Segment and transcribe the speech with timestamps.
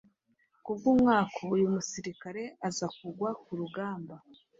[0.63, 4.15] ku bw’umwaku uyu musirikare azakugwa ku rugamba